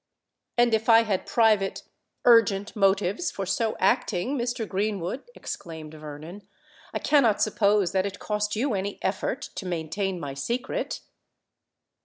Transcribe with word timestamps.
"And 0.57 0.73
if 0.73 0.89
I 0.89 1.03
had 1.03 1.27
private—urgent 1.27 2.75
motives 2.75 3.29
for 3.29 3.45
so 3.45 3.77
acting, 3.79 4.35
Mr. 4.35 4.67
Greenwood," 4.67 5.25
exclaimed 5.35 5.93
Vernon, 5.93 6.41
"I 6.91 6.97
cannot 6.97 7.39
suppose 7.39 7.91
that 7.91 8.07
it 8.07 8.17
cost 8.17 8.55
you 8.55 8.73
any 8.73 8.97
effort 9.03 9.43
to 9.53 9.65
maintain 9.67 10.19
my 10.19 10.33
secret." 10.33 11.01